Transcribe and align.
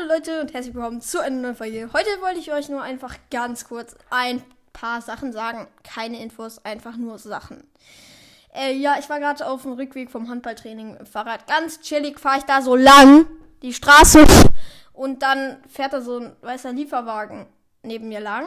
Hallo 0.00 0.14
Leute 0.14 0.40
und 0.40 0.54
herzlich 0.54 0.74
willkommen 0.74 1.00
zu 1.00 1.20
einer 1.20 1.36
neuen 1.36 1.56
Folge. 1.56 1.90
Heute 1.92 2.08
wollte 2.20 2.38
ich 2.38 2.52
euch 2.52 2.68
nur 2.68 2.82
einfach 2.82 3.16
ganz 3.30 3.66
kurz 3.66 3.94
ein 4.08 4.42
paar 4.72 5.02
Sachen 5.02 5.32
sagen. 5.32 5.66
Keine 5.82 6.22
Infos, 6.22 6.64
einfach 6.64 6.96
nur 6.96 7.18
Sachen. 7.18 7.64
Äh, 8.54 8.74
ja, 8.74 8.96
ich 8.98 9.10
war 9.10 9.18
gerade 9.18 9.46
auf 9.46 9.62
dem 9.62 9.72
Rückweg 9.72 10.10
vom 10.10 10.28
Handballtraining 10.28 10.96
im 10.96 11.06
Fahrrad. 11.06 11.46
Ganz 11.46 11.80
chillig 11.80 12.18
fahre 12.18 12.38
ich 12.38 12.44
da 12.44 12.62
so 12.62 12.76
lang 12.76 13.26
die 13.62 13.74
Straße 13.74 14.24
und 14.92 15.22
dann 15.22 15.62
fährt 15.68 15.92
da 15.92 16.00
so 16.00 16.18
ein 16.18 16.36
weißer 16.40 16.72
Lieferwagen 16.72 17.46
neben 17.82 18.08
mir 18.08 18.20
lang. 18.20 18.46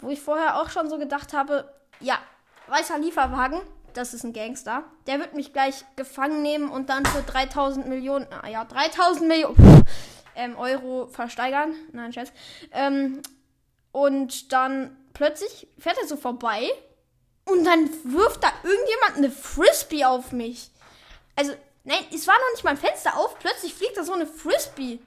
Wo 0.00 0.08
ich 0.10 0.20
vorher 0.20 0.60
auch 0.60 0.70
schon 0.70 0.88
so 0.88 0.98
gedacht 0.98 1.32
habe, 1.32 1.72
ja, 2.00 2.18
weißer 2.68 2.98
Lieferwagen, 2.98 3.60
das 3.94 4.14
ist 4.14 4.24
ein 4.24 4.32
Gangster. 4.32 4.84
Der 5.06 5.18
wird 5.18 5.34
mich 5.34 5.52
gleich 5.52 5.84
gefangen 5.96 6.42
nehmen 6.42 6.68
und 6.68 6.88
dann 6.90 7.04
für 7.06 7.22
3000 7.22 7.88
Millionen, 7.88 8.26
ah 8.30 8.48
ja, 8.48 8.64
3000 8.64 9.28
Millionen 9.28 9.84
ähm, 10.36 10.56
Euro 10.56 11.06
versteigern. 11.06 11.74
Nein, 11.92 12.12
Scherz. 12.12 12.32
Ähm, 12.72 13.22
und 13.92 14.52
dann 14.52 14.96
plötzlich 15.12 15.68
fährt 15.78 15.96
er 16.00 16.08
so 16.08 16.16
vorbei 16.16 16.68
und 17.46 17.64
dann 17.64 17.88
wirft 18.04 18.42
da 18.42 18.48
irgendjemand 18.62 19.16
eine 19.16 19.30
Frisbee 19.30 20.04
auf 20.04 20.32
mich. 20.32 20.70
Also, 21.36 21.52
nein, 21.84 21.98
es 22.12 22.26
war 22.26 22.34
noch 22.34 22.54
nicht 22.54 22.64
mein 22.64 22.76
Fenster 22.76 23.16
auf. 23.16 23.38
Plötzlich 23.38 23.74
fliegt 23.74 23.96
da 23.96 24.04
so 24.04 24.12
eine 24.12 24.26
Frisbee 24.26 24.98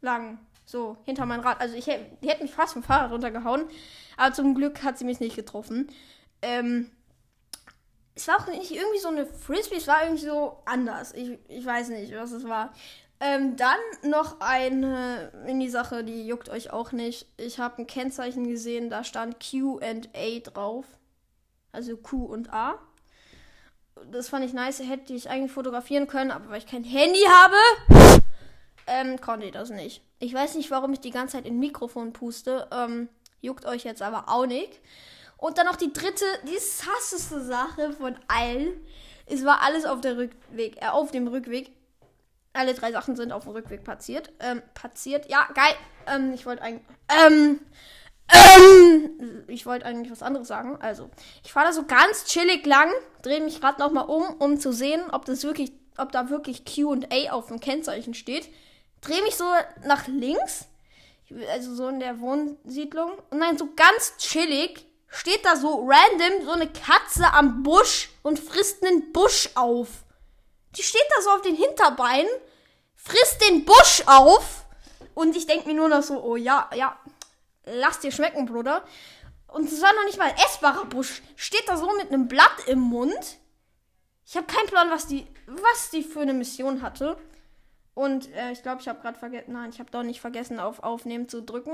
lang. 0.00 0.38
So, 0.64 0.96
hinter 1.04 1.26
mein 1.26 1.40
Rad. 1.40 1.60
Also, 1.60 1.76
ich, 1.76 1.86
hätte 1.86 2.42
mich 2.42 2.52
fast 2.52 2.74
vom 2.74 2.82
Fahrrad 2.82 3.10
runtergehauen. 3.10 3.64
Aber 4.16 4.34
zum 4.34 4.54
Glück 4.54 4.82
hat 4.82 4.98
sie 4.98 5.04
mich 5.04 5.20
nicht 5.20 5.36
getroffen. 5.36 5.88
Ähm, 6.42 6.90
es 8.16 8.26
war 8.28 8.40
auch 8.40 8.46
nicht 8.46 8.70
irgendwie 8.70 8.98
so 8.98 9.08
eine 9.08 9.26
Frisbee, 9.26 9.76
es 9.76 9.86
war 9.86 10.02
irgendwie 10.02 10.24
so 10.24 10.56
anders. 10.64 11.12
Ich, 11.12 11.38
ich 11.48 11.64
weiß 11.64 11.90
nicht, 11.90 12.14
was 12.16 12.32
es 12.32 12.48
war. 12.48 12.72
Ähm, 13.20 13.56
dann 13.56 13.78
noch 14.02 14.40
eine 14.40 15.32
Mini-Sache, 15.44 16.02
die 16.02 16.26
juckt 16.26 16.48
euch 16.48 16.70
auch 16.70 16.92
nicht. 16.92 17.26
Ich 17.36 17.58
habe 17.58 17.82
ein 17.82 17.86
Kennzeichen 17.86 18.48
gesehen, 18.48 18.90
da 18.90 19.04
stand 19.04 19.36
QA 19.38 20.40
drauf. 20.42 20.86
Also 21.72 21.96
Q 21.98 22.24
und 22.24 22.52
A. 22.52 22.78
Das 24.10 24.30
fand 24.30 24.44
ich 24.44 24.54
nice, 24.54 24.80
hätte 24.80 25.12
ich 25.12 25.28
eigentlich 25.28 25.52
fotografieren 25.52 26.06
können, 26.06 26.30
aber 26.30 26.50
weil 26.50 26.58
ich 26.58 26.66
kein 26.66 26.84
Handy 26.84 27.22
habe, 27.28 28.22
ähm, 28.86 29.20
konnte 29.20 29.46
ich 29.46 29.52
das 29.52 29.70
nicht. 29.70 30.02
Ich 30.20 30.32
weiß 30.32 30.54
nicht, 30.54 30.70
warum 30.70 30.92
ich 30.94 31.00
die 31.00 31.10
ganze 31.10 31.36
Zeit 31.36 31.46
in 31.46 31.58
Mikrofon 31.58 32.14
puste. 32.14 32.66
Ähm, 32.70 33.08
juckt 33.42 33.66
euch 33.66 33.84
jetzt 33.84 34.02
aber 34.02 34.28
auch 34.28 34.46
nicht. 34.46 34.80
Und 35.38 35.58
dann 35.58 35.66
noch 35.66 35.76
die 35.76 35.92
dritte, 35.92 36.24
die 36.44 36.58
sasseste 36.58 37.42
Sache 37.42 37.92
von 37.92 38.16
allen. 38.28 38.72
Es 39.26 39.44
war 39.44 39.62
alles 39.62 39.84
auf, 39.84 40.00
der 40.00 40.16
Rückweg, 40.16 40.76
äh, 40.82 40.88
auf 40.88 41.10
dem 41.10 41.28
Rückweg. 41.28 41.72
Alle 42.52 42.74
drei 42.74 42.90
Sachen 42.90 43.16
sind 43.16 43.32
auf 43.32 43.44
dem 43.44 43.52
Rückweg 43.52 43.84
passiert. 43.84 44.32
Ähm, 44.40 44.62
passiert. 44.72 45.28
Ja, 45.28 45.48
geil. 45.54 45.74
Ähm, 46.06 46.32
ich 46.32 46.46
wollte 46.46 46.62
eigentlich. 46.62 46.86
Ähm, 47.08 47.60
ähm, 48.32 49.44
ich 49.46 49.66
wollte 49.66 49.86
eigentlich 49.86 50.10
was 50.10 50.22
anderes 50.22 50.48
sagen. 50.48 50.78
Also, 50.80 51.10
ich 51.44 51.52
fahre 51.52 51.66
da 51.66 51.72
so 51.72 51.84
ganz 51.84 52.24
chillig 52.24 52.66
lang, 52.66 52.90
drehe 53.22 53.40
mich 53.40 53.60
gerade 53.60 53.80
nochmal 53.80 54.06
um, 54.06 54.24
um 54.38 54.58
zu 54.58 54.72
sehen, 54.72 55.02
ob 55.12 55.24
das 55.26 55.44
wirklich, 55.44 55.72
ob 55.96 56.12
da 56.12 56.28
wirklich 56.28 56.64
QA 56.64 57.30
auf 57.30 57.48
dem 57.48 57.60
Kennzeichen 57.60 58.14
steht. 58.14 58.48
Drehe 59.00 59.22
mich 59.22 59.36
so 59.36 59.44
nach 59.84 60.08
links, 60.08 60.66
also 61.52 61.74
so 61.74 61.88
in 61.88 62.00
der 62.00 62.20
Wohnsiedlung. 62.20 63.12
Und 63.30 63.40
dann 63.40 63.58
so 63.58 63.68
ganz 63.76 64.16
chillig 64.18 64.86
steht 65.16 65.44
da 65.44 65.56
so 65.56 65.86
random 65.88 66.44
so 66.44 66.52
eine 66.52 66.70
Katze 66.70 67.32
am 67.32 67.62
Busch 67.62 68.10
und 68.22 68.38
frisst 68.38 68.84
einen 68.84 69.12
Busch 69.12 69.48
auf. 69.54 69.88
Die 70.76 70.82
steht 70.82 71.06
da 71.16 71.22
so 71.22 71.30
auf 71.30 71.42
den 71.42 71.56
Hinterbeinen, 71.56 72.30
frisst 72.94 73.42
den 73.48 73.64
Busch 73.64 74.02
auf 74.06 74.64
und 75.14 75.34
ich 75.34 75.46
denke 75.46 75.68
mir 75.68 75.74
nur 75.74 75.88
noch 75.88 76.02
so, 76.02 76.22
oh 76.22 76.36
ja, 76.36 76.68
ja, 76.74 76.98
lass 77.64 78.00
dir 78.00 78.12
schmecken, 78.12 78.46
Bruder. 78.46 78.84
Und 79.48 79.72
es 79.72 79.80
war 79.80 79.92
noch 79.94 80.04
nicht 80.04 80.18
mal 80.18 80.28
ein 80.28 80.36
essbarer 80.36 80.84
Busch. 80.84 81.22
Steht 81.34 81.66
da 81.66 81.78
so 81.78 81.90
mit 81.96 82.12
einem 82.12 82.28
Blatt 82.28 82.66
im 82.66 82.80
Mund. 82.80 83.38
Ich 84.26 84.36
habe 84.36 84.46
keinen 84.46 84.66
Plan, 84.66 84.90
was 84.90 85.06
die, 85.06 85.26
was 85.46 85.90
die 85.90 86.02
für 86.02 86.20
eine 86.20 86.34
Mission 86.34 86.82
hatte. 86.82 87.16
Und 87.96 88.30
äh, 88.34 88.52
ich 88.52 88.62
glaube, 88.62 88.82
ich 88.82 88.88
habe 88.88 89.00
gerade 89.00 89.18
vergessen, 89.18 89.54
nein, 89.54 89.70
ich 89.70 89.78
habe 89.80 89.90
doch 89.90 90.02
nicht 90.02 90.20
vergessen, 90.20 90.60
auf 90.60 90.82
Aufnehmen 90.82 91.30
zu 91.30 91.40
drücken. 91.40 91.72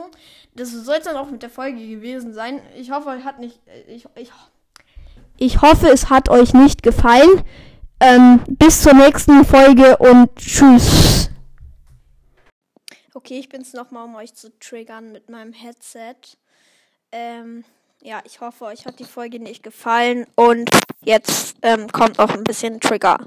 Das 0.55 0.71
soll 0.71 0.99
es 0.99 1.05
dann 1.05 1.17
auch 1.17 1.29
mit 1.29 1.43
der 1.43 1.51
Folge 1.51 1.85
gewesen 1.85 2.33
sein. 2.33 2.61
Ich 2.77 2.93
hoffe, 2.93 3.09
euch 3.09 3.25
hat 3.25 3.41
nicht, 3.41 3.61
äh, 3.67 3.93
ich, 3.93 4.07
ich, 4.15 4.31
ich 5.39 5.63
hoffe, 5.63 5.89
es 5.89 6.11
hat 6.11 6.29
euch 6.29 6.55
nicht 6.55 6.85
gefallen. 6.85 7.43
Ähm, 7.99 8.41
bis 8.47 8.83
zur 8.83 8.95
nächsten 8.95 9.45
Folge 9.45 9.97
und 9.97 10.35
tschüss. 10.37 11.29
Okay, 13.15 13.41
ich 13.41 13.49
bin's 13.49 13.73
nochmal, 13.73 14.05
um 14.05 14.15
euch 14.15 14.33
zu 14.33 14.57
triggern 14.61 15.11
mit 15.11 15.29
meinem 15.29 15.53
Headset. 15.53 16.15
Ähm, 17.11 17.65
ja, 18.01 18.21
ich 18.25 18.41
hoffe, 18.41 18.67
euch 18.67 18.87
hat 18.87 19.01
die 19.01 19.05
Folge 19.05 19.41
nicht 19.41 19.65
gefallen 19.65 20.27
und 20.37 20.71
jetzt 21.01 21.57
ähm, 21.63 21.89
kommt 21.89 22.21
auch 22.21 22.31
ein 22.31 22.45
bisschen 22.45 22.79
Trigger. 22.79 23.19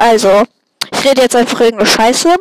Also, 0.00 0.44
ich 0.90 1.04
rede 1.04 1.20
jetzt 1.20 1.36
einfach 1.36 1.60
irgendeine 1.60 1.90
Scheiße 1.90 2.34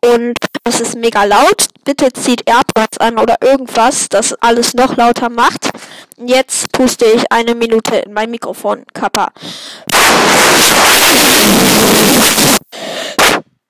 und 0.00 0.34
es 0.62 0.80
ist 0.80 0.94
mega 0.94 1.24
laut. 1.24 1.66
Bitte 1.84 2.12
zieht 2.12 2.48
AirPods 2.48 2.98
an 2.98 3.18
oder 3.18 3.36
irgendwas, 3.40 4.08
das 4.08 4.32
alles 4.34 4.74
noch 4.74 4.96
lauter 4.96 5.28
macht. 5.28 5.70
Jetzt 6.24 6.70
puste 6.70 7.04
ich 7.04 7.24
eine 7.32 7.56
Minute 7.56 7.96
in 7.96 8.12
mein 8.12 8.30
Mikrofon. 8.30 8.84
Kappa. 8.94 9.32